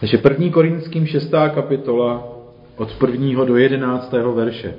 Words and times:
Takže 0.00 0.18
první 0.18 0.50
Korinským 0.50 1.06
6. 1.06 1.30
kapitola 1.54 2.28
od 2.76 2.92
prvního 2.92 3.44
do 3.44 3.56
jedenáctého 3.56 4.34
verše. 4.34 4.74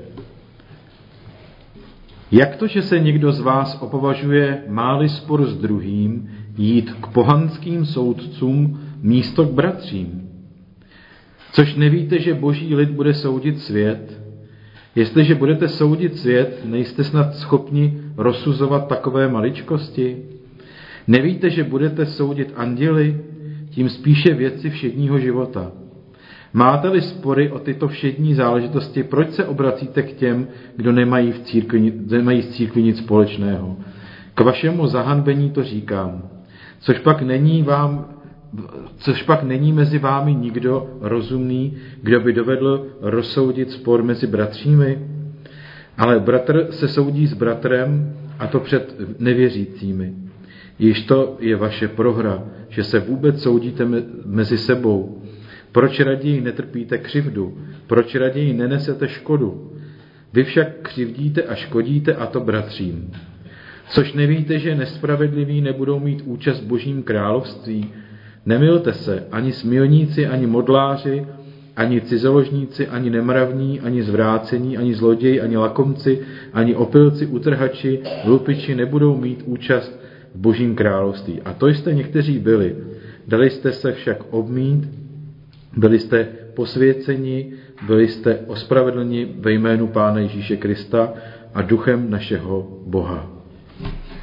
Jak 2.32 2.56
to, 2.56 2.68
že 2.68 2.82
se 2.82 3.00
někdo 3.00 3.32
z 3.32 3.40
vás 3.40 3.82
opovažuje 3.82 4.64
máli 4.68 5.10
spor 5.10 5.46
s 5.46 5.58
druhým, 5.58 6.30
jít 6.58 6.94
k 6.94 7.08
pohanským 7.08 7.86
soudcům 7.86 8.82
místo 9.02 9.46
k 9.46 9.52
bratřím? 9.52 10.30
Což 11.52 11.76
nevíte, 11.76 12.20
že 12.20 12.34
boží 12.34 12.76
lid 12.76 12.90
bude 12.90 13.14
soudit 13.14 13.62
svět? 13.62 14.22
Jestliže 14.96 15.36
budete 15.36 15.68
soudit 15.68 16.18
svět, 16.18 16.62
nejste 16.66 17.04
snad 17.04 17.36
schopni 17.36 18.02
rozsuzovat 18.18 18.88
takové 18.88 19.28
maličkosti? 19.28 20.18
Nevíte, 21.08 21.50
že 21.50 21.64
budete 21.64 22.06
soudit 22.06 22.54
anděly? 22.56 23.22
Tím 23.80 23.90
spíše 23.90 24.34
věci 24.34 24.70
všedního 24.70 25.20
života. 25.20 25.72
Máte-li 26.54 27.02
spory 27.02 27.52
o 27.52 27.60
tyto 27.60 27.88
všední 27.88 28.34
záležitosti, 28.34 29.04
proč 29.04 29.32
se 29.32 29.46
obracíte 29.46 30.04
k 30.04 30.14
těm, 30.14 30.48
kdo 30.76 30.92
nemají, 30.92 31.32
v 31.32 31.40
církvi, 31.40 31.94
nemají 32.10 32.42
s 32.42 32.50
církví 32.50 32.84
nic 32.84 32.98
společného? 32.98 33.78
K 34.36 34.42
vašemu 34.42 34.88
zahanbení 34.88 35.50
to 35.50 35.64
říkám. 35.64 36.30
Což 36.80 37.00
pak 37.00 37.22
není 37.22 37.64
vám 37.64 38.06
což 38.98 39.24
pak 39.24 39.44
není 39.44 39.74
mezi 39.74 40.00
vámi 40.00 40.36
nikdo 40.36 40.98
rozumný, 41.02 41.78
kdo 42.02 42.20
by 42.20 42.34
dovedl 42.34 42.88
rozsoudit 43.02 43.72
spor 43.72 44.04
mezi 44.04 44.28
bratřími? 44.28 45.08
Ale 45.98 46.20
bratr 46.20 46.68
se 46.70 46.88
soudí 46.88 47.28
s 47.28 47.34
bratrem, 47.34 48.16
a 48.40 48.48
to 48.48 48.60
před 48.60 48.96
nevěřícími. 49.20 50.29
Již 50.80 51.02
to 51.02 51.38
je 51.40 51.56
vaše 51.56 51.88
prohra, 51.88 52.44
že 52.70 52.84
se 52.84 53.00
vůbec 53.00 53.42
soudíte 53.42 53.88
mezi 54.26 54.58
sebou. 54.58 55.22
Proč 55.72 56.00
raději 56.00 56.42
netrpíte 56.42 56.98
křivdu? 56.98 57.58
Proč 57.88 58.16
raději 58.16 58.54
nenesete 58.54 59.08
škodu? 59.08 59.74
Vy 60.34 60.44
však 60.44 60.68
křivdíte 60.82 61.44
a 61.44 61.56
škodíte 61.56 62.14
a 62.14 62.26
to 62.26 62.40
bratřím. 62.40 63.12
Což 63.90 64.14
nevíte, 64.14 64.60
že 64.60 64.76
nespravedliví 64.76 65.62
nebudou 65.62 66.00
mít 66.00 66.22
účast 66.26 66.60
v 66.62 66.68
božím 66.68 67.04
království? 67.04 67.90
Nemilte 68.46 68.94
se, 68.94 69.28
ani 69.32 69.52
smilníci, 69.52 70.28
ani 70.28 70.48
modláři, 70.48 71.26
ani 71.76 72.02
cizoložníci, 72.02 72.88
ani 72.88 73.10
nemravní, 73.10 73.80
ani 73.80 74.04
zvrácení, 74.04 74.78
ani 74.78 74.94
zloději, 74.94 75.42
ani 75.42 75.58
lakomci, 75.58 76.20
ani 76.54 76.76
opilci, 76.76 77.26
utrhači, 77.26 78.00
lupiči 78.26 78.76
nebudou 78.76 79.18
mít 79.18 79.44
účast 79.46 79.99
v 80.36 80.40
božím 80.40 80.76
království. 80.76 81.42
A 81.42 81.54
to 81.54 81.68
jste 81.68 81.94
někteří 81.94 82.40
byli. 82.40 82.76
Dali 83.28 83.50
jste 83.50 83.72
se 83.72 83.92
však 83.92 84.18
obmít 84.30 85.00
byli 85.78 86.00
jste 86.00 86.28
posvěceni, 86.56 87.52
byli 87.88 88.08
jste 88.08 88.40
ospravedlni 88.48 89.28
ve 89.40 89.52
jménu 89.52 89.88
Pána 89.88 90.20
Ježíše 90.20 90.58
Krista 90.58 91.14
a 91.54 91.62
duchem 91.62 92.10
našeho 92.10 92.68
Boha. 92.88 93.28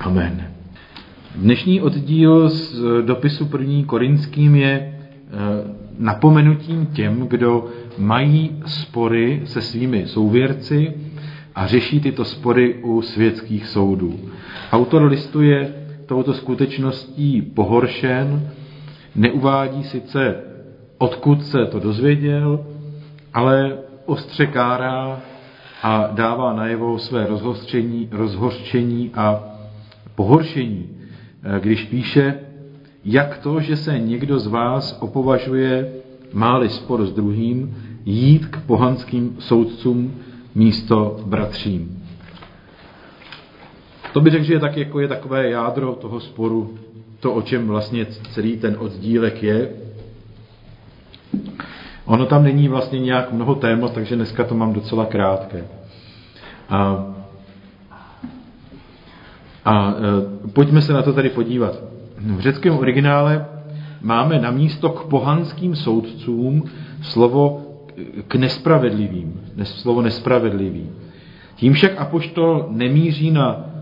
Amen. 0.01 0.49
Dnešní 1.35 1.81
oddíl 1.81 2.49
z 2.49 2.83
dopisu 3.03 3.47
první 3.47 3.85
korinským 3.85 4.55
je 4.55 4.71
eh, 4.71 5.31
napomenutím 5.99 6.87
těm, 6.87 7.27
kdo 7.29 7.69
mají 7.99 8.63
spory 8.67 9.43
se 9.45 9.63
svými 9.63 10.07
souvěrci 10.07 10.95
a 11.55 11.67
řeší 11.67 12.01
tyto 12.01 12.25
spory 12.25 12.75
u 12.75 13.03
světských 13.03 13.67
soudů. 13.67 14.21
Autor 14.73 15.03
listu 15.03 15.43
je 15.43 15.75
touto 16.07 16.35
skutečností 16.35 17.43
pohoršen, 17.43 18.51
neuvádí 19.15 19.85
sice 19.85 20.35
odkud 20.99 21.45
se 21.45 21.67
to 21.67 21.81
dozvěděl, 21.81 22.67
ale 23.35 23.79
ostře 24.07 24.47
kárá 24.47 25.21
a 25.83 26.07
dává 26.13 26.53
najevo 26.53 26.99
své 26.99 27.27
rozhořčení, 27.27 28.09
rozhořčení 28.13 29.11
a 29.15 29.45
pohoršení, 30.15 30.89
eh, 31.43 31.61
když 31.61 31.85
píše, 31.85 32.35
jak 33.05 33.39
to, 33.39 33.61
že 33.61 33.77
se 33.77 33.99
někdo 33.99 34.39
z 34.39 34.47
vás 34.47 34.99
opovažuje, 35.01 35.93
máli 36.33 36.69
spor 36.69 37.07
s 37.07 37.13
druhým, 37.13 37.77
jít 38.05 38.47
k 38.47 38.61
pohanským 38.61 39.37
soudcům 39.39 40.15
místo 40.55 41.21
bratřím. 41.27 42.03
To 44.17 44.21
by 44.21 44.31
řekl, 44.31 44.45
že 44.45 44.53
je, 44.53 44.61
tak, 44.61 44.77
jako 44.77 45.01
je 45.01 45.09
takové 45.09 45.51
jádro 45.51 45.93
toho 45.93 46.21
sporu, 46.21 46.75
to, 47.21 47.33
o 47.33 47.43
čem 47.43 47.67
vlastně 47.67 48.07
celý 48.07 48.57
ten 48.57 48.77
oddílek 48.79 49.43
je, 49.43 49.69
Ono 52.05 52.27
tam 52.27 52.45
není 52.45 52.69
vlastně 52.69 53.01
nějak 53.01 53.33
mnoho 53.33 53.55
témat, 53.55 53.93
takže 53.93 54.17
dneska 54.17 54.45
to 54.45 54.55
mám 54.55 54.73
docela 54.73 55.07
krátké. 55.07 55.65
A, 56.69 57.07
a 59.65 59.91
e, 59.91 60.49
pojďme 60.51 60.83
se 60.83 60.93
na 60.93 61.03
to 61.03 61.13
tady 61.13 61.31
podívat. 61.31 61.83
V 62.19 62.41
řeckém 62.41 62.79
originále 62.79 63.47
máme 64.03 64.39
na 64.39 64.51
místo 64.51 64.89
k 64.91 65.05
pohanským 65.05 65.77
soudcům 65.77 66.65
slovo 67.03 67.63
k 68.29 68.35
nespravedlivým, 68.35 69.41
slovo 69.63 70.03
nespravedlivý. 70.03 70.91
Tím 71.57 71.73
však 71.73 71.99
apoštol 71.99 72.67
nemíří 72.71 73.31
na 73.31 73.76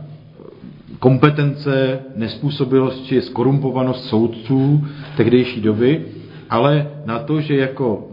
kompetence, 0.98 1.98
nespůsobilost 2.16 3.04
či 3.04 3.22
skorumpovanost 3.22 4.04
soudců 4.04 4.84
tehdejší 5.16 5.60
doby, 5.60 6.04
ale 6.50 6.90
na 7.06 7.18
to, 7.18 7.40
že 7.40 7.56
jako 7.56 8.08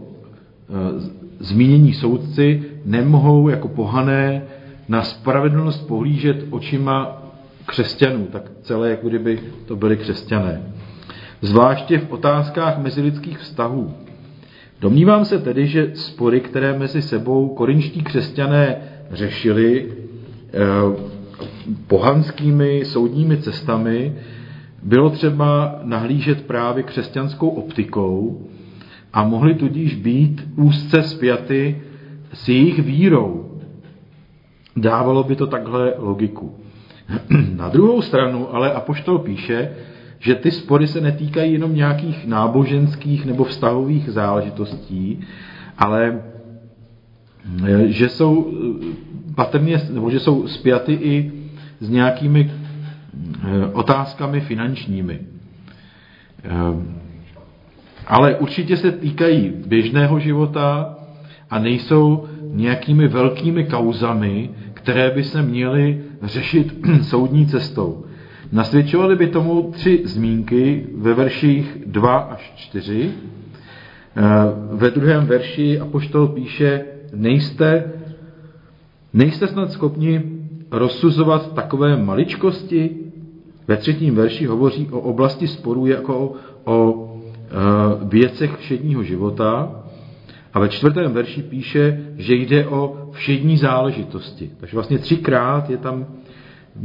e, 0.68 1.12
zmínění 1.38 1.94
soudci 1.94 2.62
nemohou 2.84 3.48
jako 3.48 3.68
pohané 3.68 4.42
na 4.88 5.02
spravedlnost 5.02 5.86
pohlížet 5.88 6.44
očima 6.50 7.22
křesťanů, 7.66 8.26
tak 8.32 8.42
celé, 8.62 8.90
jako 8.90 9.08
kdyby 9.08 9.40
to 9.66 9.76
byli 9.76 9.96
křesťané. 9.96 10.62
Zvláště 11.40 11.98
v 11.98 12.12
otázkách 12.12 12.78
mezilidských 12.78 13.38
vztahů. 13.38 13.94
Domnívám 14.80 15.24
se 15.24 15.38
tedy, 15.38 15.66
že 15.66 15.90
spory, 15.94 16.40
které 16.40 16.78
mezi 16.78 17.02
sebou 17.02 17.48
korinští 17.48 18.02
křesťané 18.02 18.76
řešili 19.10 19.92
eh, 20.54 21.11
pohanskými 21.86 22.84
soudními 22.84 23.36
cestami, 23.36 24.12
bylo 24.82 25.10
třeba 25.10 25.78
nahlížet 25.82 26.46
právě 26.46 26.82
křesťanskou 26.82 27.48
optikou 27.48 28.46
a 29.12 29.24
mohly 29.24 29.54
tudíž 29.54 29.94
být 29.94 30.48
úzce 30.56 31.02
spjaty 31.02 31.82
s 32.32 32.48
jejich 32.48 32.78
vírou. 32.78 33.58
Dávalo 34.76 35.24
by 35.24 35.36
to 35.36 35.46
takhle 35.46 35.94
logiku. 35.98 36.54
Na 37.56 37.68
druhou 37.68 38.02
stranu 38.02 38.54
ale 38.54 38.72
Apoštol 38.72 39.18
píše, 39.18 39.70
že 40.18 40.34
ty 40.34 40.50
spory 40.50 40.86
se 40.86 41.00
netýkají 41.00 41.52
jenom 41.52 41.74
nějakých 41.74 42.26
náboženských 42.26 43.26
nebo 43.26 43.44
vztahových 43.44 44.08
záležitostí, 44.08 45.20
ale 45.78 46.22
že 47.86 48.08
jsou 48.08 48.52
patrně, 49.34 49.80
nebo 49.90 50.10
že 50.10 50.20
jsou 50.20 50.48
spjaty 50.48 50.92
i 50.92 51.41
s 51.82 51.90
nějakými 51.90 52.50
Eh, 53.44 53.66
otázkami 53.72 54.40
finančními. 54.40 55.18
Eh, 56.44 56.50
ale 58.06 58.36
určitě 58.36 58.76
se 58.76 58.92
týkají 58.92 59.52
běžného 59.66 60.18
života 60.18 60.98
a 61.50 61.58
nejsou 61.58 62.28
nějakými 62.42 63.08
velkými 63.08 63.64
kauzami, 63.64 64.50
které 64.74 65.10
by 65.10 65.24
se 65.24 65.42
měly 65.42 66.02
řešit 66.22 66.74
soudní 67.02 67.46
cestou. 67.46 68.04
Nasvědčovaly 68.52 69.16
by 69.16 69.26
tomu 69.26 69.70
tři 69.72 70.02
zmínky 70.04 70.86
ve 70.96 71.14
verších 71.14 71.78
2 71.86 72.18
až 72.18 72.52
4. 72.56 73.10
Eh, 74.16 74.22
ve 74.72 74.90
druhém 74.90 75.26
verši 75.26 75.80
Apoštol 75.80 76.28
píše, 76.28 76.84
nejste, 77.14 77.84
nejste 79.12 79.46
snad 79.46 79.72
schopni 79.72 80.41
rozsuzovat 80.72 81.54
takové 81.54 81.96
maličkosti, 81.96 82.90
ve 83.68 83.76
třetím 83.76 84.14
verši 84.14 84.46
hovoří 84.46 84.88
o 84.90 85.00
oblasti 85.00 85.48
sporů 85.48 85.86
jako 85.86 86.18
o, 86.18 86.34
o 86.64 87.08
e, 87.14 87.54
věcech 88.04 88.56
všedního 88.56 89.02
života 89.02 89.82
a 90.52 90.60
ve 90.60 90.68
čtvrtém 90.68 91.12
verši 91.12 91.42
píše, 91.42 92.06
že 92.16 92.34
jde 92.34 92.66
o 92.66 93.08
všední 93.12 93.56
záležitosti. 93.56 94.50
Takže 94.60 94.76
vlastně 94.76 94.98
třikrát 94.98 95.70
je 95.70 95.76
tam 95.76 96.06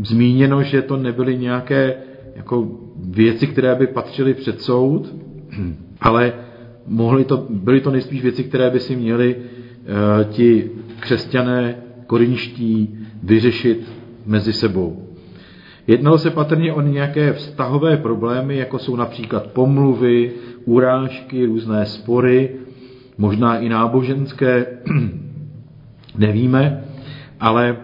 zmíněno, 0.04 0.64
že 0.64 0.82
to 0.82 0.98
nebyly 0.98 1.38
nějaké 1.38 1.96
jako 2.36 2.68
věci, 3.04 3.48
které 3.48 3.76
by 3.76 3.88
patřily 3.88 4.34
před 4.34 4.62
soud, 4.62 5.16
ale 6.02 6.34
mohly 6.88 7.26
to, 7.26 7.46
byly 7.50 7.82
to 7.82 7.92
nejspíš 7.92 8.22
věci, 8.22 8.44
které 8.44 8.70
by 8.70 8.80
si 8.80 8.96
měli 8.96 9.36
e, 9.36 10.24
ti 10.24 10.72
křesťané 11.00 11.76
korinští 12.08 12.98
vyřešit 13.24 13.92
mezi 14.26 14.54
sebou. 14.54 15.08
Jednalo 15.88 16.18
se 16.18 16.32
patrně 16.32 16.74
o 16.74 16.82
nějaké 16.82 17.34
vztahové 17.34 17.98
problémy, 17.98 18.58
jako 18.58 18.80
jsou 18.80 18.96
například 18.96 19.48
pomluvy, 19.48 20.32
urážky, 20.66 21.46
různé 21.46 21.86
spory, 21.86 22.50
možná 23.18 23.58
i 23.58 23.70
náboženské, 23.70 24.66
nevíme, 26.18 26.84
ale 27.40 27.70
e, 27.70 27.76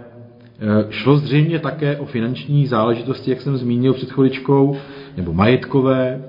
šlo 0.89 1.17
zřejmě 1.17 1.59
také 1.59 1.97
o 1.97 2.05
finanční 2.05 2.67
záležitosti, 2.67 3.29
jak 3.31 3.41
jsem 3.41 3.57
zmínil 3.57 3.93
před 3.93 4.11
chviličkou, 4.11 4.77
nebo 5.17 5.33
majetkové, 5.33 6.23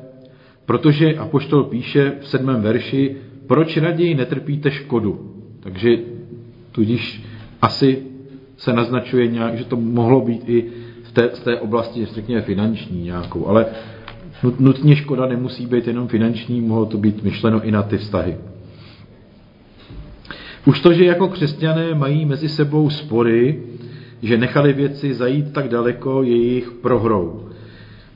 protože 0.67 1.15
Apoštol 1.15 1.65
píše 1.65 2.13
v 2.21 2.29
sedmém 2.29 2.63
verši, 2.63 3.17
proč 3.47 3.77
raději 3.77 4.15
netrpíte 4.15 4.71
škodu. 4.71 5.35
Takže 5.61 5.89
tudíž 6.73 7.23
asi 7.63 8.03
se 8.57 8.73
naznačuje 8.73 9.27
nějak, 9.27 9.59
že 9.59 9.65
to 9.65 9.77
mohlo 9.77 10.21
být 10.21 10.49
i 10.49 10.71
v 11.03 11.13
té, 11.13 11.31
z 11.33 11.41
té 11.41 11.61
oblasti, 11.61 12.07
řekněme, 12.07 12.43
finanční 12.43 13.05
nějakou, 13.05 13.47
ale 13.47 13.67
nutně 14.59 14.97
škoda 14.97 15.27
nemusí 15.27 15.67
být 15.67 15.87
jenom 15.87 16.09
finanční, 16.09 16.61
mohlo 16.61 16.87
to 16.87 16.99
být 16.99 17.23
myšleno 17.23 17.63
i 17.63 17.71
na 17.71 17.83
ty 17.83 17.99
vztahy. 17.99 18.37
Už 20.67 20.81
to, 20.81 20.93
že 20.93 21.05
jako 21.05 21.29
křesťané 21.29 21.95
mají 21.95 22.25
mezi 22.25 22.49
sebou 22.49 22.91
spory, 22.91 23.63
že 24.23 24.39
nechali 24.39 24.73
věci 24.73 25.15
zajít 25.15 25.53
tak 25.53 25.69
daleko, 25.69 26.23
je 26.23 26.37
jejich 26.37 26.71
prohrou. 26.71 27.49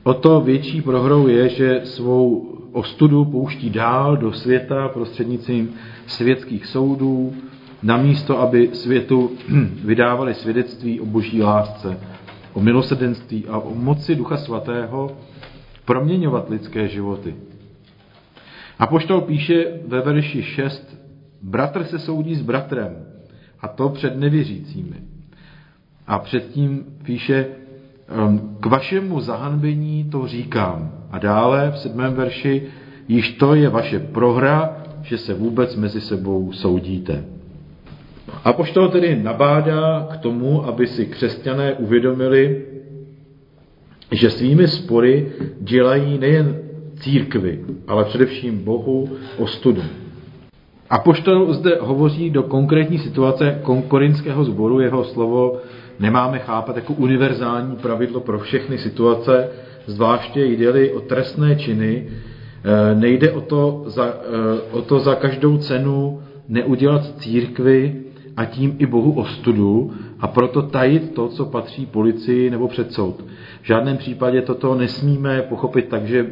O 0.03 0.13
to 0.13 0.41
větší 0.41 0.81
prohrou 0.81 1.27
je, 1.27 1.49
že 1.49 1.81
svou 1.83 2.55
ostudu 2.71 3.25
pouští 3.25 3.69
dál 3.69 4.17
do 4.17 4.33
světa 4.33 4.87
prostřednictvím 4.87 5.69
světských 6.07 6.65
soudů, 6.65 7.33
namísto, 7.83 8.39
aby 8.39 8.69
světu 8.73 9.31
vydávali 9.85 10.33
svědectví 10.33 10.99
o 10.99 11.05
boží 11.05 11.41
lásce, 11.43 11.99
o 12.53 12.61
milosrdenství 12.61 13.45
a 13.47 13.57
o 13.57 13.75
moci 13.75 14.15
Ducha 14.15 14.37
Svatého 14.37 15.17
proměňovat 15.85 16.49
lidské 16.49 16.87
životy. 16.87 17.35
A 18.79 18.87
poštol 18.87 19.21
píše 19.21 19.65
ve 19.87 20.01
verši 20.01 20.43
6, 20.43 20.97
bratr 21.41 21.83
se 21.83 21.99
soudí 21.99 22.35
s 22.35 22.41
bratrem, 22.41 23.05
a 23.59 23.67
to 23.67 23.89
před 23.89 24.17
nevěřícími. 24.17 24.95
A 26.07 26.19
předtím 26.19 26.85
píše, 27.03 27.47
ehm, 28.07 28.57
k 28.59 28.65
vašemu 28.65 29.19
zahanbení 29.19 30.09
to 30.11 30.27
říkám. 30.27 30.91
A 31.11 31.19
dále 31.19 31.71
v 31.71 31.77
sedmém 31.77 32.13
verši, 32.13 32.63
již 33.07 33.31
to 33.31 33.55
je 33.55 33.69
vaše 33.69 33.99
prohra, 33.99 34.77
že 35.01 35.17
se 35.17 35.33
vůbec 35.33 35.75
mezi 35.75 36.01
sebou 36.01 36.51
soudíte. 36.51 37.38
A 38.43 38.53
poštol 38.53 38.89
tedy 38.89 39.15
nabádá 39.23 40.07
k 40.11 40.17
tomu, 40.17 40.65
aby 40.65 40.87
si 40.87 41.05
křesťané 41.05 41.73
uvědomili, 41.73 42.65
že 44.11 44.29
svými 44.29 44.67
spory 44.67 45.31
dělají 45.59 46.17
nejen 46.17 46.57
církvy, 46.99 47.59
ale 47.87 48.05
především 48.05 48.63
Bohu 48.63 49.09
ostudu. 49.37 49.81
A 50.89 50.99
poštol 50.99 51.53
zde 51.53 51.77
hovoří 51.81 52.29
do 52.29 52.43
konkrétní 52.43 52.97
situace 52.97 53.61
korinského 53.87 54.43
sboru, 54.43 54.79
jeho 54.79 55.03
slovo 55.03 55.57
nemáme 55.99 56.39
chápat 56.39 56.75
jako 56.75 56.93
univerzální 56.93 57.75
pravidlo 57.75 58.19
pro 58.19 58.39
všechny 58.39 58.77
situace, 58.77 59.49
zvláště 59.85 60.45
jde 60.45 60.91
o 60.93 60.99
trestné 60.99 61.55
činy, 61.55 62.07
e, 62.63 62.95
nejde 62.95 63.31
o 63.31 63.41
to, 63.41 63.83
za, 63.85 64.05
e, 64.05 64.11
o 64.71 64.81
to 64.81 64.99
za 64.99 65.15
každou 65.15 65.57
cenu 65.57 66.21
neudělat 66.47 67.19
církvy 67.19 67.98
a 68.39 68.45
tím 68.45 68.75
i 68.79 68.85
Bohu 68.85 69.11
ostudu 69.11 69.91
a 70.19 70.27
proto 70.27 70.61
tajit 70.61 71.13
to, 71.13 71.27
co 71.27 71.45
patří 71.45 71.85
policii 71.85 72.49
nebo 72.49 72.67
před 72.67 72.93
soud. 72.93 73.25
V 73.61 73.67
žádném 73.67 73.97
případě 73.97 74.41
toto 74.41 74.75
nesmíme 74.75 75.41
pochopit 75.41 75.87
tak, 75.87 76.05
že 76.05 76.25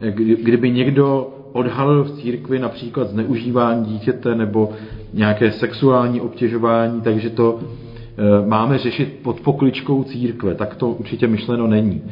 eh, 0.00 0.10
kdyby 0.42 0.70
někdo 0.70 1.34
odhalil 1.52 2.04
v 2.04 2.10
církvi 2.10 2.58
například 2.58 3.08
zneužívání 3.08 3.84
dítěte 3.84 4.34
nebo 4.34 4.72
nějaké 5.12 5.52
sexuální 5.52 6.20
obtěžování, 6.20 7.00
takže 7.00 7.30
to 7.30 7.60
eh, 7.60 8.46
máme 8.46 8.78
řešit 8.78 9.18
pod 9.22 9.40
pokličkou 9.40 10.04
církve. 10.04 10.54
Tak 10.54 10.74
to 10.74 10.88
určitě 10.88 11.26
myšleno 11.26 11.66
není. 11.66 12.02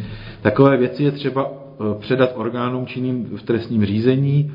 Takové 0.43 0.77
věci 0.77 1.03
je 1.05 1.11
třeba 1.11 1.51
eh, 1.51 1.99
předat 1.99 2.33
orgánům 2.35 2.87
činným 2.87 3.25
v 3.37 3.43
trestním 3.43 3.85
řízení, 3.85 4.53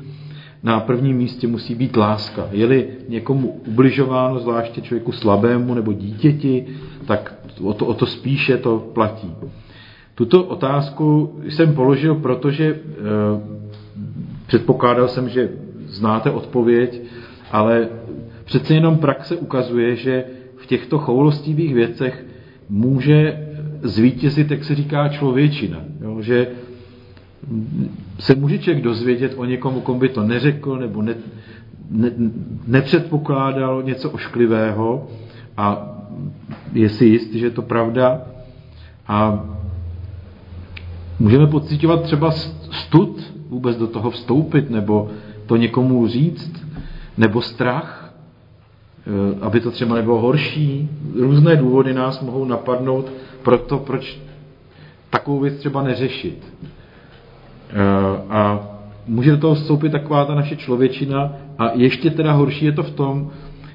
na 0.62 0.80
prvním 0.80 1.16
místě 1.16 1.46
musí 1.46 1.74
být 1.74 1.96
láska. 1.96 2.48
Je-li 2.52 2.88
někomu 3.08 3.60
ubližováno, 3.66 4.40
zvláště 4.40 4.80
člověku 4.80 5.12
slabému 5.12 5.74
nebo 5.74 5.92
dítěti, 5.92 6.66
tak 7.06 7.34
o 7.62 7.74
to, 7.74 7.86
o 7.86 7.94
to 7.94 8.06
spíše 8.06 8.56
to 8.56 8.78
platí. 8.78 9.34
Tuto 10.14 10.44
otázku 10.44 11.34
jsem 11.48 11.74
položil, 11.74 12.14
protože 12.14 12.64
e, 12.64 12.78
předpokládal 14.46 15.08
jsem, 15.08 15.28
že 15.28 15.50
znáte 15.86 16.30
odpověď, 16.30 17.02
ale 17.52 17.88
přece 18.44 18.74
jenom 18.74 18.98
praxe 18.98 19.36
ukazuje, 19.36 19.96
že 19.96 20.24
v 20.56 20.66
těchto 20.66 20.98
choulostivých 20.98 21.74
věcech 21.74 22.26
může 22.68 23.48
zvítězit, 23.82 24.50
jak 24.50 24.64
se 24.64 24.74
říká, 24.74 25.08
člověčina. 25.08 25.84
Jo? 26.00 26.22
Že 26.22 26.46
se 28.18 28.34
může 28.34 28.58
člověk 28.58 28.84
dozvědět 28.84 29.34
o 29.36 29.44
někomu, 29.44 29.80
komu 29.80 30.00
by 30.00 30.08
to 30.08 30.22
neřekl 30.22 30.76
nebo 30.78 31.02
ne, 31.02 31.14
ne, 31.90 32.10
nepředpokládal 32.66 33.82
něco 33.82 34.10
ošklivého 34.10 35.08
a 35.56 35.94
je 36.72 36.88
si 36.88 37.04
jist, 37.04 37.32
že 37.32 37.46
je 37.46 37.50
to 37.50 37.62
pravda. 37.62 38.20
A 39.08 39.44
můžeme 41.18 41.46
pocitovat 41.46 42.02
třeba 42.02 42.30
stud 42.70 43.32
vůbec 43.48 43.76
do 43.76 43.86
toho 43.86 44.10
vstoupit 44.10 44.70
nebo 44.70 45.10
to 45.46 45.56
někomu 45.56 46.08
říct, 46.08 46.66
nebo 47.16 47.42
strach, 47.42 48.14
e, 49.06 49.40
aby 49.40 49.60
to 49.60 49.70
třeba 49.70 49.96
nebylo 49.96 50.20
horší. 50.20 50.88
Různé 51.14 51.56
důvody 51.56 51.94
nás 51.94 52.20
mohou 52.20 52.44
napadnout 52.44 53.12
pro 53.42 53.58
to, 53.58 53.78
proč 53.78 54.18
takovou 55.10 55.40
věc 55.40 55.54
třeba 55.54 55.82
neřešit. 55.82 56.52
Eh, 57.70 58.22
a 58.28 58.68
může 59.06 59.30
do 59.30 59.36
toho 59.36 59.54
vstoupit 59.54 59.92
taková 59.92 60.24
ta 60.24 60.34
naše 60.34 60.56
člověčina. 60.56 61.32
A 61.58 61.70
ještě 61.74 62.10
teda 62.10 62.32
horší 62.32 62.64
je 62.64 62.72
to 62.72 62.82
v 62.82 62.90
tom, 62.90 63.30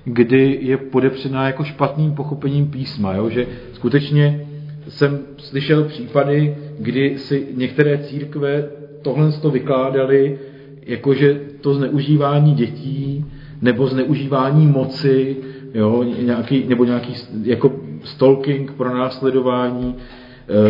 kdy 0.05 0.59
je 0.61 0.77
podepřená 0.77 1.47
jako 1.47 1.63
špatným 1.63 2.11
pochopením 2.11 2.67
písma, 2.67 3.13
jo? 3.13 3.29
že 3.29 3.47
skutečně 3.73 4.47
jsem 4.89 5.19
slyšel 5.37 5.83
případy, 5.83 6.57
kdy 6.79 7.17
si 7.17 7.47
některé 7.55 7.97
církve 7.97 8.69
tohle 9.01 9.31
to 9.31 9.51
vykládaly, 9.51 10.39
jakože 10.85 11.39
to 11.61 11.73
zneužívání 11.73 12.53
dětí 12.53 13.25
nebo 13.61 13.87
zneužívání 13.87 14.67
moci, 14.67 15.37
jo, 15.73 16.03
nějaký, 16.03 16.63
nebo 16.67 16.85
nějaký 16.85 17.13
jako 17.43 17.71
stalking 18.03 18.71
pro 18.71 18.97
následování, 18.97 19.95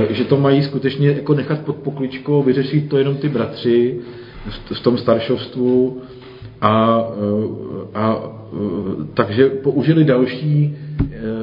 že 0.10 0.24
to 0.24 0.38
mají 0.38 0.64
skutečně 0.64 1.08
jako 1.08 1.34
nechat 1.34 1.60
pod 1.60 1.76
pokličkou, 1.76 2.44
vyřešit 2.44 2.90
to 2.90 2.98
jenom 2.98 3.16
ty 3.16 3.30
bratři 3.30 4.00
v 4.74 4.80
tom 4.80 4.98
staršovstvu 4.98 6.02
a, 6.62 7.04
eh, 7.12 8.00
a 8.00 8.18
eh, 8.18 8.58
takže 9.14 9.50
použili 9.50 10.04
další 10.04 10.78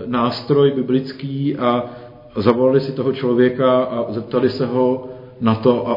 nástroj 0.07 0.71
biblický 0.71 1.57
a 1.57 1.85
zavolali 2.37 2.81
si 2.81 2.93
toho 2.93 3.13
člověka 3.13 3.83
a 3.83 4.13
zeptali 4.13 4.51
se 4.51 4.67
ho 4.67 5.09
na 5.41 5.55
to 5.55 5.89
a, 5.89 5.93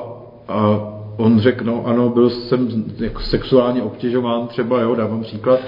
a 0.53 0.89
on 1.17 1.39
řekl, 1.39 1.65
no 1.65 1.87
ano, 1.87 2.09
byl 2.09 2.29
jsem 2.29 2.85
jako 2.99 3.21
sexuálně 3.21 3.81
obtěžován 3.81 4.47
třeba, 4.47 4.81
jo, 4.81 4.95
dávám 4.95 5.21
příklad, 5.21 5.59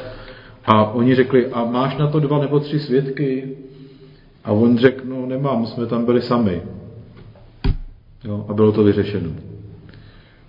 a 0.66 0.94
oni 0.94 1.16
řekli, 1.16 1.48
a 1.52 1.66
máš 1.66 1.98
na 1.98 2.08
to 2.08 2.20
dva 2.20 2.40
nebo 2.40 2.60
tři 2.60 2.80
svědky? 2.80 3.58
A 4.46 4.52
on 4.52 4.78
řekl, 4.78 5.04
no 5.06 5.26
nemám, 5.26 5.66
jsme 5.66 5.86
tam 5.86 6.06
byli 6.06 6.22
sami. 6.22 6.62
Jo, 8.24 8.46
a 8.50 8.54
bylo 8.54 8.72
to 8.72 8.84
vyřešeno. 8.84 9.30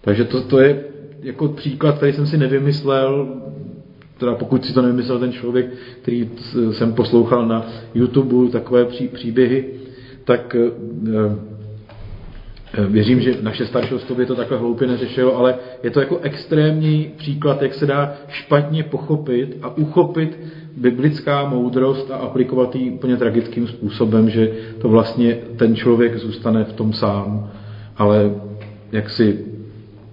Takže 0.00 0.25
to, 0.25 0.43
to 0.43 0.61
je 0.61 0.85
jako 1.23 1.49
příklad, 1.49 1.97
který 1.97 2.12
jsem 2.12 2.26
si 2.26 2.38
nevymyslel, 2.38 3.29
teda 4.19 4.35
pokud 4.35 4.65
si 4.65 4.73
to 4.73 4.83
nevymyslel 4.83 5.19
ten 5.19 5.33
člověk, 5.33 5.67
který 6.03 6.31
jsem 6.73 6.93
poslouchal 6.93 7.47
na 7.47 7.67
YouTube, 7.95 8.50
takové 8.50 8.85
pří, 8.85 9.09
příběhy, 9.09 9.71
tak 10.25 10.55
e, 10.55 10.71
věřím, 12.89 13.21
že 13.21 13.37
naše 13.43 13.67
staršostvo 13.67 14.15
by 14.15 14.27
to 14.27 14.35
takhle 14.35 14.59
hloupě 14.59 14.87
neřešilo, 14.87 15.37
ale 15.37 15.55
je 15.83 15.91
to 15.91 16.01
jako 16.01 16.19
extrémní 16.23 17.13
příklad, 17.17 17.63
jak 17.63 17.75
se 17.75 17.87
dá 17.87 18.15
špatně 18.29 18.83
pochopit 18.83 19.57
a 19.63 19.77
uchopit 19.77 20.39
biblická 20.77 21.49
moudrost 21.49 22.11
a 22.11 22.17
aplikovat 22.17 22.77
ji 22.77 22.91
úplně 22.91 23.17
tragickým 23.17 23.69
způsobem, 23.69 24.31
že 24.31 24.53
to 24.79 24.89
vlastně 24.89 25.39
ten 25.57 25.77
člověk 25.77 26.17
zůstane 26.17 26.65
v 26.65 26.73
tom 26.73 26.93
sám, 26.93 27.51
ale 27.97 28.31
jak 28.93 29.11
si 29.11 29.45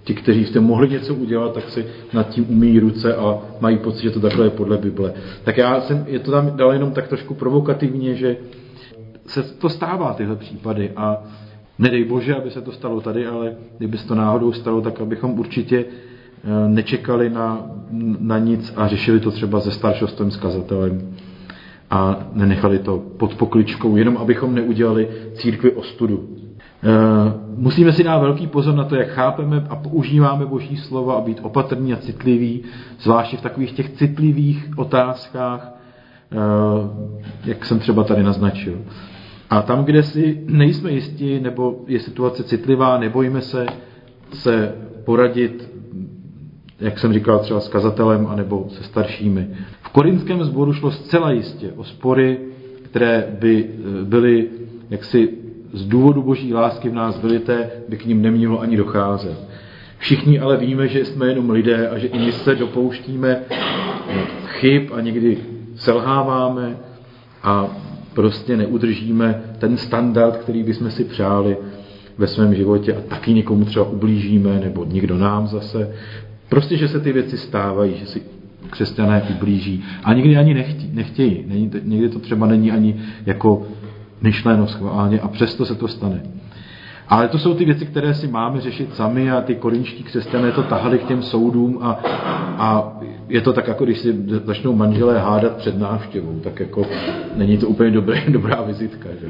ti, 0.04 0.14
kteří 0.14 0.44
jste 0.44 0.60
mohli 0.60 0.88
něco 0.88 1.14
udělat, 1.14 1.54
tak 1.54 1.70
si 1.70 1.86
nad 2.12 2.28
tím 2.28 2.46
umí 2.48 2.78
ruce 2.78 3.14
a 3.14 3.38
mají 3.60 3.78
pocit, 3.78 4.02
že 4.02 4.10
to 4.10 4.20
takhle 4.20 4.46
je 4.46 4.50
podle 4.50 4.78
Bible. 4.78 5.12
Tak 5.44 5.56
já 5.56 5.80
jsem 5.80 6.04
je 6.08 6.18
to 6.18 6.30
tam 6.30 6.56
dal 6.56 6.72
jenom 6.72 6.92
tak 6.92 7.08
trošku 7.08 7.34
provokativně, 7.34 8.14
že 8.14 8.36
se 9.26 9.42
to 9.42 9.68
stává 9.68 10.12
tyhle 10.14 10.36
případy 10.36 10.90
a 10.96 11.24
Nedej 11.78 12.04
Bože, 12.04 12.36
aby 12.36 12.50
se 12.50 12.62
to 12.62 12.72
stalo 12.72 13.00
tady, 13.00 13.26
ale 13.26 13.56
kdyby 13.78 13.98
se 13.98 14.08
to 14.08 14.14
náhodou 14.14 14.52
stalo, 14.52 14.80
tak 14.80 15.00
abychom 15.00 15.38
určitě 15.38 15.84
eh, 15.84 16.68
nečekali 16.68 17.30
na, 17.30 17.66
na 18.20 18.38
nic 18.38 18.72
a 18.76 18.88
řešili 18.88 19.20
to 19.20 19.30
třeba 19.30 19.60
se 19.60 19.70
staršostem, 19.70 20.30
s 20.30 20.36
kazatelem 20.36 21.14
a 21.90 22.26
nenechali 22.32 22.78
to 22.78 23.02
pod 23.16 23.34
pokličkou, 23.34 23.96
jenom 23.96 24.16
abychom 24.16 24.54
neudělali 24.54 25.08
církvi 25.34 25.72
ostudu. 25.72 26.28
Eh, 26.84 27.32
musíme 27.56 27.92
si 27.92 28.04
dát 28.04 28.18
velký 28.18 28.46
pozor 28.46 28.74
na 28.74 28.84
to, 28.84 28.94
jak 28.94 29.08
chápeme 29.08 29.66
a 29.68 29.76
používáme 29.76 30.46
Boží 30.46 30.76
slovo 30.76 31.16
a 31.16 31.20
být 31.20 31.40
opatrní 31.42 31.92
a 31.92 31.96
citliví, 31.96 32.62
zvláště 32.98 33.36
v 33.36 33.40
takových 33.40 33.72
těch 33.72 33.90
citlivých 33.90 34.70
otázkách, 34.76 35.72
eh, 36.32 36.36
jak 37.44 37.64
jsem 37.64 37.78
třeba 37.78 38.04
tady 38.04 38.22
naznačil. 38.22 38.78
A 39.50 39.62
tam, 39.62 39.84
kde 39.84 40.02
si 40.02 40.42
nejsme 40.46 40.92
jistí, 40.92 41.40
nebo 41.40 41.84
je 41.86 42.00
situace 42.00 42.44
citlivá, 42.44 42.98
nebojíme 42.98 43.40
se 43.40 43.66
se 44.32 44.74
poradit, 45.04 45.70
jak 46.80 46.98
jsem 46.98 47.12
říkal, 47.12 47.38
třeba 47.38 47.60
s 47.60 47.68
kazatelem 47.68 48.26
anebo 48.26 48.66
se 48.68 48.82
staršími. 48.82 49.48
V 49.82 49.88
korinském 49.88 50.44
sboru 50.44 50.72
šlo 50.72 50.90
zcela 50.90 51.30
jistě 51.30 51.72
o 51.76 51.84
spory, 51.84 52.38
které 52.82 53.36
by 53.40 53.66
eh, 53.68 54.04
byly 54.04 54.48
jaksi 54.90 55.28
z 55.72 55.86
důvodu 55.86 56.22
boží 56.22 56.54
lásky 56.54 56.88
v 56.88 56.94
nás 56.94 57.22
vylité, 57.22 57.70
by 57.88 57.96
k 57.96 58.06
ním 58.06 58.22
nemělo 58.22 58.60
ani 58.60 58.76
docházet. 58.76 59.38
Všichni 59.98 60.40
ale 60.40 60.56
víme, 60.56 60.88
že 60.88 61.04
jsme 61.04 61.26
jenom 61.26 61.50
lidé 61.50 61.88
a 61.88 61.98
že 61.98 62.06
i 62.06 62.18
my 62.18 62.32
se 62.32 62.54
dopouštíme 62.54 63.42
chyb 64.46 64.82
a 64.94 65.00
někdy 65.00 65.38
selháváme 65.76 66.76
a 67.42 67.76
prostě 68.14 68.56
neudržíme 68.56 69.42
ten 69.58 69.76
standard, 69.76 70.36
který 70.36 70.62
bychom 70.62 70.90
si 70.90 71.04
přáli 71.04 71.56
ve 72.18 72.26
svém 72.26 72.54
životě 72.54 72.94
a 72.94 73.00
taky 73.00 73.34
někomu 73.34 73.64
třeba 73.64 73.84
ublížíme, 73.84 74.60
nebo 74.60 74.84
někdo 74.84 75.18
nám 75.18 75.46
zase. 75.46 75.90
Prostě, 76.48 76.76
že 76.76 76.88
se 76.88 77.00
ty 77.00 77.12
věci 77.12 77.38
stávají, 77.38 77.94
že 77.96 78.06
si 78.06 78.22
křesťané 78.70 79.22
ublíží 79.36 79.84
a 80.04 80.12
někdy 80.12 80.36
ani 80.36 80.54
nechtí, 80.54 80.90
nechtějí. 80.92 81.44
Někdy 81.82 82.08
to 82.08 82.18
třeba 82.18 82.46
není 82.46 82.70
ani 82.70 82.96
jako 83.26 83.66
myšleno 84.20 84.66
schválně 84.66 85.20
a 85.20 85.28
přesto 85.28 85.64
se 85.64 85.74
to 85.74 85.88
stane. 85.88 86.22
Ale 87.08 87.28
to 87.28 87.38
jsou 87.38 87.54
ty 87.54 87.64
věci, 87.64 87.86
které 87.86 88.14
si 88.14 88.28
máme 88.28 88.60
řešit 88.60 88.94
sami 88.94 89.30
a 89.30 89.40
ty 89.40 89.54
korinští 89.54 90.02
křesťané 90.02 90.52
to 90.52 90.62
tahali 90.62 90.98
k 90.98 91.06
těm 91.06 91.22
soudům 91.22 91.78
a, 91.82 92.00
a 92.58 92.98
je 93.28 93.40
to 93.40 93.52
tak, 93.52 93.68
jako 93.68 93.84
když 93.84 93.98
si 93.98 94.16
začnou 94.28 94.72
manželé 94.72 95.18
hádat 95.18 95.56
před 95.56 95.78
návštěvou, 95.78 96.40
tak 96.40 96.60
jako 96.60 96.82
není 97.36 97.58
to 97.58 97.68
úplně 97.68 97.90
dobré, 97.90 98.22
dobrá 98.28 98.62
vizitka. 98.62 99.08
Že? 99.20 99.26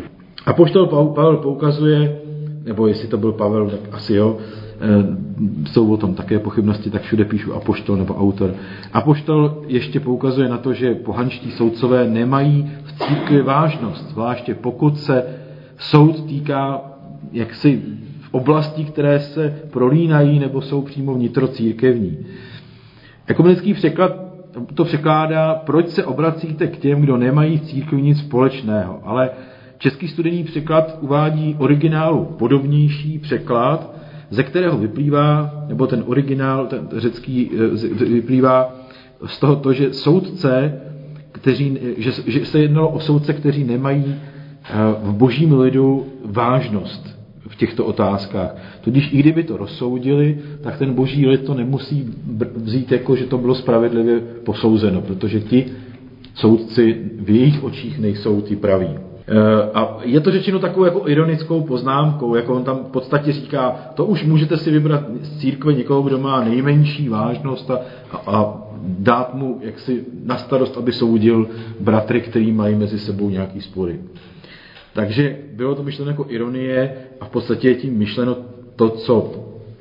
A 0.47 0.53
poštol 0.53 0.87
Pavel 0.87 1.37
poukazuje, 1.37 2.19
nebo 2.65 2.87
jestli 2.87 3.09
to 3.09 3.19
byl 3.19 3.33
Pavel, 3.33 3.71
tak 3.71 3.81
asi 3.93 4.15
jo, 4.15 4.39
e, 4.81 5.69
jsou 5.69 5.93
o 5.93 5.97
tom 5.97 6.15
také 6.15 6.39
pochybnosti, 6.39 6.91
tak 6.91 7.03
všude 7.03 7.25
píšu 7.25 7.55
apoštol 7.55 7.97
nebo 7.97 8.15
autor. 8.15 8.55
Apoštol 8.93 9.63
ještě 9.67 10.01
poukazuje 10.01 10.49
na 10.49 10.59
to, 10.59 10.73
že 10.73 10.95
pohanští 10.95 11.51
soudcové 11.51 12.09
nemají 12.09 12.71
v 12.85 13.05
církvi 13.05 13.43
vážnost, 13.43 14.09
zvláště 14.11 14.55
pokud 14.55 14.99
se 14.99 15.25
soud 15.79 16.27
týká 16.27 16.94
jaksi 17.33 17.83
v 18.21 18.35
oblasti, 18.35 18.85
které 18.85 19.21
se 19.21 19.63
prolínají 19.71 20.39
nebo 20.39 20.63
jsou 20.63 20.83
přímo 20.83 21.15
vnitrocírkevní. 21.15 22.19
Ekumenický 23.27 23.75
překlad 23.75 24.25
to 24.75 24.85
překládá, 24.85 25.55
proč 25.55 25.89
se 25.89 26.05
obracíte 26.05 26.67
k 26.67 26.79
těm, 26.79 27.01
kdo 27.01 27.17
nemají 27.17 27.59
v 27.59 27.63
církvi 27.63 28.03
nic 28.03 28.19
společného. 28.19 29.01
Ale 29.05 29.31
český 29.79 30.09
studijní 30.09 30.45
překlad 30.45 30.99
uvádí 31.01 31.57
originálu 31.59 32.25
podobnější 32.25 33.19
překlad, 33.19 33.95
ze 34.31 34.43
kterého 34.43 34.79
vyplývá, 34.79 35.65
nebo 35.69 35.87
ten 35.87 36.05
originál, 36.07 36.67
ten 36.67 36.89
řecký, 36.97 37.51
eh, 37.55 38.05
vyplývá 38.05 38.75
z 39.27 39.39
toho, 39.39 39.57
to, 39.57 39.73
že 39.73 39.93
soudce, 39.93 40.81
kteří, 41.33 41.79
že, 41.97 42.13
že 42.27 42.47
se 42.47 42.59
jednalo 42.59 42.89
o 42.89 43.01
soudce, 43.01 43.33
kteří 43.33 43.65
nemají 43.65 44.15
v 45.03 45.13
božím 45.13 45.59
lidu 45.59 46.07
vážnost 46.25 47.15
v 47.49 47.57
těchto 47.57 47.85
otázkách. 47.85 48.57
Tudíž 48.81 49.13
i 49.13 49.19
kdyby 49.19 49.43
to 49.45 49.57
rozsoudili, 49.57 50.39
tak 50.63 50.79
ten 50.79 50.95
boží 50.95 51.27
lid 51.27 51.45
to 51.45 51.55
nemusí 51.55 52.15
vzít 52.57 52.93
jako, 52.93 53.17
že 53.17 53.27
to 53.27 53.39
bylo 53.39 53.55
spravedlivě 53.55 54.21
posouzeno, 54.45 55.01
protože 55.01 55.41
ti 55.41 55.67
soudci 56.35 57.01
v 57.21 57.31
jejich 57.31 57.65
očích 57.65 57.99
nejsou 57.99 58.41
ty 58.41 58.57
praví. 58.57 58.87
E, 58.87 58.99
a 59.75 59.99
je 60.03 60.21
to 60.21 60.31
řečeno 60.31 60.59
takovou 60.59 60.85
jako 60.85 61.09
ironickou 61.09 61.61
poznámkou, 61.61 62.35
jako 62.35 62.55
on 62.55 62.65
tam 62.65 62.77
v 62.77 62.91
podstatě 62.91 63.33
říká, 63.33 63.77
to 63.95 64.05
už 64.05 64.25
můžete 64.25 64.57
si 64.57 64.71
vybrat 64.71 65.05
z 65.23 65.39
církve 65.39 65.75
někoho, 65.75 66.03
kdo 66.03 66.19
má 66.19 66.45
nejmenší 66.45 67.09
vážnost 67.09 67.71
a, 67.71 67.81
a, 68.11 68.17
a 68.27 68.55
dát 68.83 69.35
mu 69.35 69.59
jaksi 69.63 70.05
na 70.25 70.37
starost, 70.37 70.77
aby 70.77 70.93
soudil 70.93 71.49
bratry, 71.81 72.21
který 72.21 72.53
mají 72.53 72.75
mezi 72.75 72.99
sebou 72.99 73.31
nějaký 73.31 73.61
spory. 73.61 74.01
Takže 74.95 75.37
bylo 75.53 75.75
to 75.75 75.83
myšleno 75.83 76.11
jako 76.11 76.27
ironie 76.29 76.95
a 77.21 77.25
v 77.25 77.29
podstatě 77.29 77.69
je 77.69 77.75
tím 77.75 77.99
myšleno 77.99 78.37
to, 78.77 78.91
co, 78.91 79.33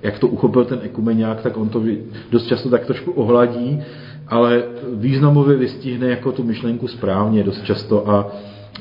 jak 0.03 0.20
to 0.20 0.27
uchopil 0.27 0.65
ten 0.65 0.79
ekumeniák, 0.84 1.41
tak 1.41 1.58
on 1.58 1.70
to 1.70 1.84
dost 2.32 2.48
často 2.48 2.70
tak 2.70 2.86
trošku 2.86 3.12
ohladí, 3.12 3.79
ale 4.27 4.63
významově 4.93 5.58
vystihne 5.58 6.08
jako 6.08 6.32
tu 6.32 6.43
myšlenku 6.43 6.88
správně 6.88 7.43
dost 7.43 7.63
často 7.63 8.10
a 8.10 8.32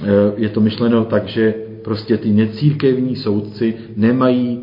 e, 0.03 0.33
je 0.37 0.49
to 0.49 0.61
myšleno 0.61 1.05
tak, 1.05 1.27
že 1.29 1.55
prostě 1.85 2.17
ty 2.17 2.33
necírkevní 2.33 3.17
soudci 3.17 3.75
nemají 3.97 4.61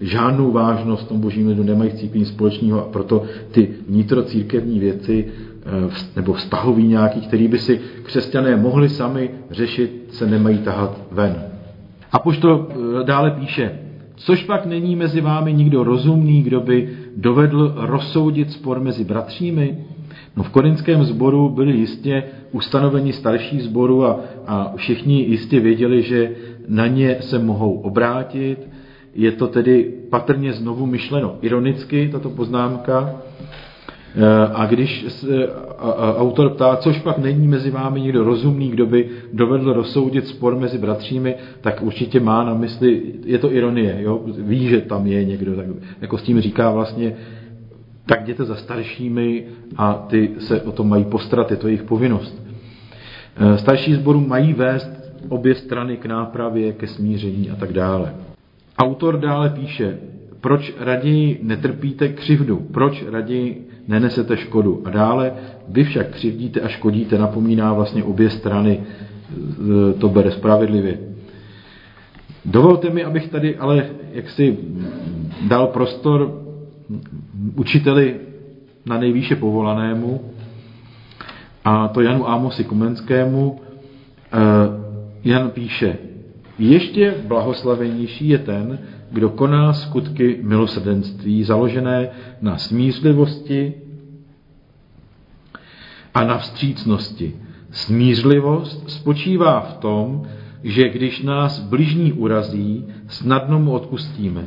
žádnou 0.00 0.50
vážnost 0.50 1.04
v 1.04 1.08
tom 1.08 1.20
božím 1.20 1.48
lidu, 1.48 1.62
nemají 1.62 1.90
v 1.90 1.94
církvi 1.94 2.24
společného 2.24 2.80
a 2.80 2.88
proto 2.88 3.22
ty 3.50 3.68
vnitrocírkevní 3.88 4.78
věci 4.78 5.28
nebo 6.16 6.32
vztahový 6.32 6.86
nějaký, 6.86 7.20
který 7.20 7.48
by 7.48 7.58
si 7.58 7.80
křesťané 8.02 8.56
mohli 8.56 8.88
sami 8.88 9.30
řešit, 9.50 10.08
se 10.10 10.26
nemají 10.26 10.58
tahat 10.58 11.00
ven. 11.10 11.42
A 12.12 12.18
poštol 12.18 12.66
eh, 12.70 13.04
dále 13.04 13.30
píše, 13.30 13.78
což 14.16 14.44
pak 14.44 14.66
není 14.66 14.96
mezi 14.96 15.20
vámi 15.20 15.52
nikdo 15.52 15.84
rozumný, 15.84 16.42
kdo 16.42 16.60
by 16.60 16.88
dovedl 17.16 17.74
rozsoudit 17.76 18.52
spor 18.52 18.80
mezi 18.80 19.04
bratřími? 19.04 19.78
No 20.36 20.42
v 20.42 20.50
korinském 20.50 21.04
sboru 21.04 21.48
byli 21.48 21.72
jistě 21.72 22.22
ustanoveni 22.52 23.12
starší 23.12 23.60
sboru 23.60 24.04
a, 24.04 24.20
a 24.46 24.72
všichni 24.76 25.22
jistě 25.22 25.60
věděli, 25.60 26.02
že 26.02 26.30
na 26.68 26.86
ně 26.86 27.16
se 27.20 27.38
mohou 27.38 27.80
obrátit. 27.80 28.68
Je 29.14 29.32
to 29.32 29.46
tedy 29.46 29.92
patrně 30.10 30.52
znovu 30.52 30.86
myšleno 30.86 31.36
ironicky, 31.42 32.08
tato 32.12 32.30
poznámka, 32.30 33.14
Eh, 33.14 33.71
a 34.54 34.66
když 34.66 35.06
autor 36.16 36.50
ptá, 36.50 36.76
což 36.76 36.98
pak 36.98 37.18
není 37.18 37.48
mezi 37.48 37.70
vámi 37.70 38.00
někdo 38.00 38.24
rozumný, 38.24 38.70
kdo 38.70 38.86
by 38.86 39.08
dovedl 39.32 39.72
rozsoudit 39.72 40.26
spor 40.26 40.56
mezi 40.56 40.78
bratřími, 40.78 41.34
tak 41.60 41.82
určitě 41.82 42.20
má 42.20 42.44
na 42.44 42.54
mysli, 42.54 43.02
je 43.24 43.38
to 43.38 43.52
ironie, 43.52 43.96
jo? 44.00 44.20
ví, 44.38 44.68
že 44.68 44.80
tam 44.80 45.06
je 45.06 45.24
někdo, 45.24 45.56
tak 45.56 45.66
jako 46.00 46.18
s 46.18 46.22
tím 46.22 46.40
říká 46.40 46.70
vlastně, 46.70 47.16
tak 48.06 48.22
jděte 48.22 48.44
za 48.44 48.54
staršími 48.54 49.44
a 49.76 49.94
ty 49.94 50.30
se 50.38 50.62
o 50.62 50.72
to 50.72 50.84
mají 50.84 51.04
postarat, 51.04 51.50
je 51.50 51.56
to 51.56 51.68
jejich 51.68 51.82
povinnost. 51.82 52.42
Eh, 53.36 53.58
starší 53.58 53.94
sboru 53.94 54.20
mají 54.20 54.52
vést 54.52 54.90
obě 55.28 55.54
strany 55.54 55.96
k 55.96 56.06
nápravě, 56.06 56.72
ke 56.72 56.86
smíření 56.86 57.50
a 57.50 57.56
tak 57.56 57.72
dále. 57.72 58.14
Autor 58.78 59.20
dále 59.20 59.50
píše, 59.50 59.98
proč 60.40 60.74
raději 60.78 61.40
netrpíte 61.42 62.08
křivdu, 62.08 62.56
proč 62.72 63.04
raději 63.10 63.68
nenesete 63.88 64.36
škodu. 64.36 64.82
A 64.84 64.90
dále, 64.90 65.32
vy 65.68 65.84
však 65.84 66.10
křivdíte 66.10 66.60
a 66.60 66.68
škodíte, 66.68 67.18
napomíná 67.18 67.72
vlastně 67.72 68.04
obě 68.04 68.30
strany, 68.30 68.80
e, 68.80 69.92
to 69.92 70.08
bere 70.08 70.30
spravedlivě. 70.30 70.98
Dovolte 72.44 72.90
mi, 72.90 73.04
abych 73.04 73.28
tady 73.28 73.56
ale 73.56 73.86
jaksi 74.12 74.58
dal 75.48 75.66
prostor 75.66 76.42
učiteli 77.56 78.16
na 78.86 78.98
nejvýše 78.98 79.36
povolanému, 79.36 80.20
a 81.64 81.88
to 81.88 82.00
Janu 82.00 82.28
Amosi 82.28 82.64
Kumenskému. 82.64 83.60
E, 84.32 84.82
Jan 85.24 85.50
píše, 85.50 85.98
ještě 86.58 87.14
blahoslavenější 87.26 88.28
je 88.28 88.38
ten, 88.38 88.78
kdo 89.12 89.30
koná 89.30 89.72
skutky 89.72 90.38
milosrdenství 90.42 91.44
založené 91.44 92.08
na 92.40 92.58
smířlivosti 92.58 93.74
a 96.14 96.24
na 96.24 96.38
vstřícnosti. 96.38 97.34
Smířlivost 97.70 98.90
spočívá 98.90 99.60
v 99.60 99.76
tom, 99.76 100.22
že 100.64 100.88
když 100.88 101.22
nás 101.22 101.60
bližní 101.60 102.12
urazí, 102.12 102.84
snadno 103.08 103.58
mu 103.58 103.72
odpustíme. 103.72 104.46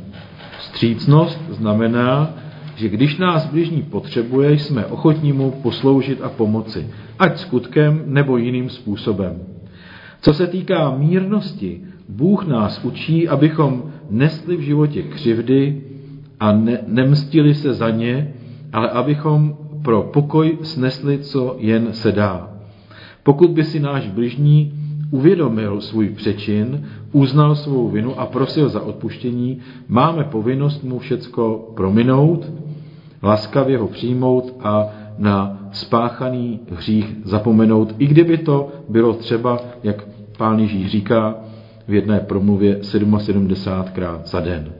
Vstřícnost 0.58 1.40
znamená, 1.50 2.30
že 2.76 2.88
když 2.88 3.16
nás 3.18 3.46
bližní 3.46 3.82
potřebuje, 3.82 4.52
jsme 4.52 4.86
ochotní 4.86 5.32
mu 5.32 5.50
posloužit 5.50 6.22
a 6.22 6.28
pomoci, 6.28 6.86
ať 7.18 7.38
skutkem 7.38 8.02
nebo 8.06 8.36
jiným 8.36 8.70
způsobem. 8.70 9.40
Co 10.20 10.34
se 10.34 10.46
týká 10.46 10.90
mírnosti, 10.90 11.80
Bůh 12.08 12.46
nás 12.46 12.84
učí, 12.84 13.28
abychom 13.28 13.92
nesli 14.10 14.56
v 14.56 14.60
životě 14.60 15.02
křivdy 15.02 15.82
a 16.40 16.52
ne, 16.52 16.78
nemstili 16.86 17.54
se 17.54 17.74
za 17.74 17.90
ně, 17.90 18.34
ale 18.72 18.90
abychom 18.90 19.56
pro 19.82 20.02
pokoj 20.02 20.58
snesli, 20.62 21.18
co 21.18 21.56
jen 21.58 21.88
se 21.92 22.12
dá. 22.12 22.50
Pokud 23.22 23.50
by 23.50 23.64
si 23.64 23.80
náš 23.80 24.08
bližní 24.08 24.72
uvědomil 25.10 25.80
svůj 25.80 26.08
přečin, 26.08 26.86
uznal 27.12 27.54
svou 27.54 27.88
vinu 27.88 28.20
a 28.20 28.26
prosil 28.26 28.68
za 28.68 28.80
odpuštění, 28.80 29.58
máme 29.88 30.24
povinnost 30.24 30.84
mu 30.84 30.98
všecko 30.98 31.72
prominout, 31.76 32.52
laskavě 33.22 33.78
ho 33.78 33.88
přijmout 33.88 34.54
a 34.60 34.86
na 35.18 35.68
spáchaný 35.72 36.60
hřích 36.70 37.16
zapomenout, 37.24 37.94
i 37.98 38.06
kdyby 38.06 38.38
to 38.38 38.68
bylo 38.88 39.12
třeba, 39.12 39.60
jak 39.82 40.04
pán 40.38 40.58
Ježíš 40.58 40.90
říká 40.90 41.34
v 41.88 41.94
jedné 41.94 42.20
promluvě 42.20 42.78
77krát 42.78 44.20
za 44.24 44.40
den. 44.40 44.72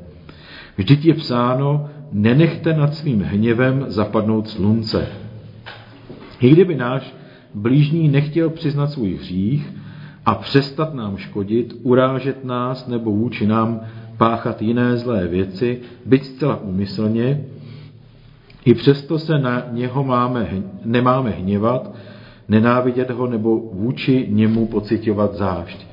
Vždyť 0.77 1.05
je 1.05 1.15
psáno, 1.15 1.89
nenechte 2.13 2.73
nad 2.73 2.95
svým 2.95 3.23
hněvem 3.23 3.85
zapadnout 3.89 4.49
slunce. 4.49 5.07
I 6.41 6.51
kdyby 6.51 6.75
náš 6.75 7.15
blížní 7.55 8.09
nechtěl 8.09 8.51
přiznat 8.51 8.87
svůj 8.87 9.15
hřích 9.15 9.73
a 10.27 10.35
přestat 10.35 10.95
nám 10.95 11.17
škodit, 11.17 11.75
urážet 11.83 12.45
nás 12.45 12.87
nebo 12.87 13.11
vůči 13.11 13.47
nám 13.47 13.81
páchat 14.17 14.63
jiné 14.63 14.97
zlé 14.97 15.29
věci, 15.29 15.81
byť 16.07 16.25
zcela 16.25 16.57
úmyslně, 16.57 17.45
i 18.65 18.75
přesto 18.75 19.19
se 19.19 19.39
na 19.39 19.63
něho 19.73 20.05
máme, 20.05 20.63
nemáme 20.85 21.31
hněvat, 21.31 21.95
nenávidět 22.49 23.11
ho 23.11 23.27
nebo 23.27 23.61
vůči 23.73 24.27
němu 24.31 24.67
pocitovat 24.67 25.35
zášť. 25.35 25.87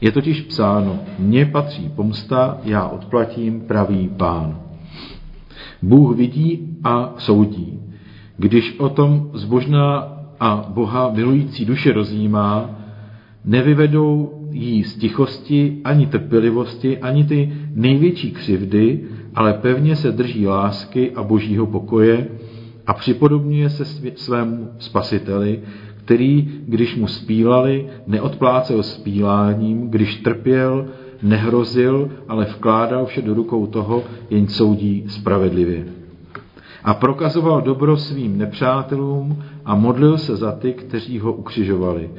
Je 0.00 0.12
totiž 0.12 0.40
psáno, 0.40 0.98
mně 1.18 1.46
patří 1.46 1.88
pomsta, 1.88 2.58
já 2.64 2.88
odplatím 2.88 3.60
pravý 3.60 4.08
pán. 4.16 4.60
Bůh 5.82 6.16
vidí 6.16 6.78
a 6.84 7.14
soudí. 7.18 7.78
Když 8.36 8.78
o 8.78 8.88
tom 8.88 9.30
zbožná 9.34 10.16
a 10.40 10.64
Boha 10.68 11.10
milující 11.10 11.64
duše 11.64 11.92
rozjímá, 11.92 12.70
nevyvedou 13.44 14.40
jí 14.50 14.84
z 14.84 14.96
tichosti, 14.96 15.76
ani 15.84 16.06
trpělivosti, 16.06 16.98
ani 16.98 17.24
ty 17.24 17.52
největší 17.74 18.30
křivdy, 18.30 19.00
ale 19.34 19.52
pevně 19.52 19.96
se 19.96 20.12
drží 20.12 20.46
lásky 20.46 21.10
a 21.10 21.22
božího 21.22 21.66
pokoje 21.66 22.28
a 22.86 22.94
připodobňuje 22.94 23.70
se 23.70 23.84
svému 24.14 24.68
spasiteli, 24.78 25.60
který, 26.10 26.48
když 26.66 26.96
mu 26.96 27.06
spílali, 27.06 27.86
neodplácel 28.06 28.82
spíláním, 28.82 29.90
když 29.90 30.16
trpěl, 30.16 30.86
nehrozil, 31.22 32.10
ale 32.28 32.44
vkládal 32.44 33.06
vše 33.06 33.22
do 33.22 33.34
rukou 33.34 33.66
toho, 33.66 34.02
jen 34.30 34.48
soudí 34.48 35.04
spravedlivě. 35.08 35.84
A 36.84 36.94
prokazoval 36.94 37.60
dobro 37.60 37.96
svým 37.96 38.38
nepřátelům 38.38 39.42
a 39.64 39.74
modlil 39.74 40.18
se 40.18 40.36
za 40.36 40.52
ty, 40.52 40.72
kteří 40.72 41.18
ho 41.18 41.32
ukřižovali. 41.32 42.10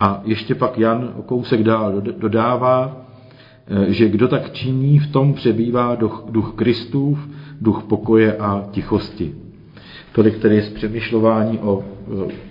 A 0.00 0.20
ještě 0.24 0.54
pak 0.54 0.78
Jan 0.78 1.12
o 1.18 1.22
kousek 1.22 1.62
dál 1.62 2.00
dodává, 2.00 3.06
eh, 3.66 3.92
že 3.92 4.08
kdo 4.08 4.28
tak 4.28 4.52
činí, 4.52 4.98
v 4.98 5.12
tom 5.12 5.34
přebývá 5.34 5.94
duch, 5.94 6.24
duch 6.30 6.52
Kristův, 6.56 7.28
duch 7.60 7.82
pokoje 7.82 8.36
a 8.36 8.68
tichosti. 8.70 9.34
Tolik 10.12 10.38
tedy 10.38 10.62
z 10.62 10.68
přemýšlování 10.68 11.58
o 11.58 11.97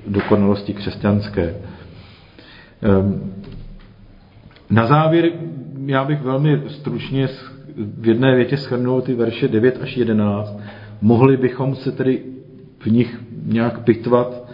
dokonalosti 0.08 0.74
křesťanské. 0.74 1.56
Ehm, 2.82 3.34
na 4.70 4.88
závěr 4.88 5.30
já 5.86 6.04
bych 6.06 6.22
velmi 6.22 6.62
stručně 6.68 7.28
v 8.00 8.08
jedné 8.08 8.36
větě 8.36 8.58
shrnul 8.58 9.02
ty 9.02 9.14
verše 9.14 9.48
9 9.48 9.78
až 9.82 9.98
11. 9.98 10.60
Mohli 11.02 11.38
bychom 11.38 11.76
se 11.76 11.92
tedy 11.92 12.22
v 12.80 12.86
nich 12.88 13.20
nějak 13.46 13.80
pitvat 13.84 14.48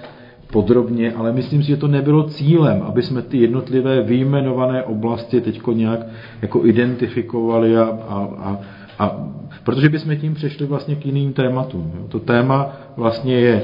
podrobně, 0.51 1.13
ale 1.13 1.31
myslím 1.33 1.61
si, 1.63 1.67
že 1.67 1.77
to 1.77 1.87
nebylo 1.87 2.23
cílem, 2.29 2.81
aby 2.81 3.01
jsme 3.01 3.21
ty 3.21 3.37
jednotlivé 3.37 4.01
vyjmenované 4.01 4.83
oblasti 4.83 5.41
teď 5.41 5.61
nějak 5.73 5.99
jako 6.41 6.65
identifikovali 6.65 7.77
a, 7.77 7.83
a, 7.83 8.17
a, 8.39 8.59
a 8.99 9.27
protože 9.63 9.89
bychom 9.89 10.17
tím 10.17 10.33
přešli 10.33 10.65
vlastně 10.65 10.95
k 10.95 11.05
jiným 11.05 11.33
tématům. 11.33 12.05
To 12.09 12.19
téma 12.19 12.69
vlastně 12.97 13.35
je 13.39 13.55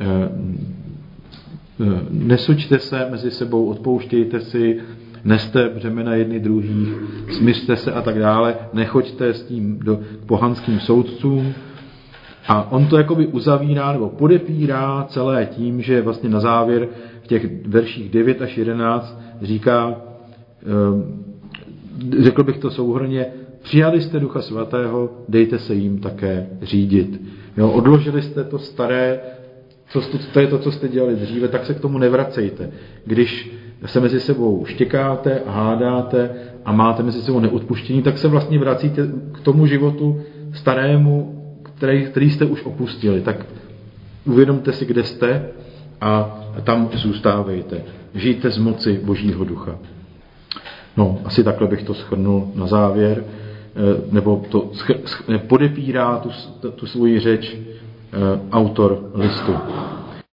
eh, 0.00 0.73
nesučte 2.10 2.78
se 2.78 3.06
mezi 3.10 3.30
sebou, 3.30 3.66
odpouštějte 3.66 4.40
si, 4.40 4.80
neste 5.24 5.68
břemena 5.68 6.14
jedny 6.14 6.40
druhých, 6.40 6.88
smyřte 7.30 7.76
se 7.76 7.92
a 7.92 8.02
tak 8.02 8.18
dále, 8.18 8.56
nechoďte 8.72 9.34
s 9.34 9.42
tím 9.42 9.78
do, 9.78 9.96
k 9.96 10.26
pohanským 10.26 10.80
soudcům. 10.80 11.54
A 12.48 12.72
on 12.72 12.86
to 12.86 12.96
jakoby 12.96 13.26
uzavírá 13.26 13.92
nebo 13.92 14.08
podepírá 14.08 15.06
celé 15.08 15.46
tím, 15.46 15.82
že 15.82 16.02
vlastně 16.02 16.28
na 16.28 16.40
závěr 16.40 16.88
v 17.22 17.26
těch 17.26 17.66
verších 17.66 18.10
9 18.10 18.42
až 18.42 18.58
11 18.58 19.20
říká, 19.42 19.96
eh, 20.62 22.22
řekl 22.22 22.44
bych 22.44 22.58
to 22.58 22.70
souhrně, 22.70 23.26
Přijali 23.64 24.00
jste 24.00 24.20
Ducha 24.20 24.42
Svatého, 24.42 25.10
dejte 25.28 25.58
se 25.58 25.74
jim 25.74 25.98
také 25.98 26.46
řídit. 26.62 27.22
Jo, 27.56 27.70
odložili 27.70 28.22
jste 28.22 28.44
to 28.44 28.58
staré, 28.58 29.20
co, 29.88 30.00
to 30.32 30.40
je 30.40 30.46
to, 30.46 30.58
co 30.58 30.72
jste 30.72 30.88
dělali 30.88 31.16
dříve, 31.16 31.48
tak 31.48 31.66
se 31.66 31.74
k 31.74 31.80
tomu 31.80 31.98
nevracejte. 31.98 32.70
Když 33.04 33.50
se 33.86 34.00
mezi 34.00 34.20
sebou 34.20 34.64
štěkáte 34.64 35.42
hádáte 35.46 36.30
a 36.64 36.72
máte 36.72 37.02
mezi 37.02 37.22
sebou 37.22 37.40
neodpuštění, 37.40 38.02
tak 38.02 38.18
se 38.18 38.28
vlastně 38.28 38.58
vracíte 38.58 39.08
k 39.32 39.40
tomu 39.40 39.66
životu 39.66 40.20
starému, 40.52 41.42
který, 41.62 42.04
který 42.04 42.30
jste 42.30 42.44
už 42.44 42.64
opustili. 42.64 43.20
Tak 43.20 43.46
uvědomte 44.24 44.72
si, 44.72 44.86
kde 44.86 45.04
jste 45.04 45.48
a 46.00 46.40
tam 46.64 46.88
zůstávejte. 46.92 47.82
Žijte 48.14 48.50
z 48.50 48.58
moci 48.58 49.00
Božího 49.04 49.44
ducha. 49.44 49.78
No, 50.96 51.20
asi 51.24 51.44
takhle 51.44 51.68
bych 51.68 51.82
to 51.82 51.94
schrnul 51.94 52.52
na 52.54 52.66
závěr. 52.66 53.24
Eh, 53.24 54.00
nebo 54.12 54.42
to 54.48 54.70
podepírá 55.46 56.16
tu, 56.16 56.30
tu 56.70 56.86
svoji 56.86 57.20
řeč 57.20 57.56
autor 58.50 58.98
listu. 59.14 59.52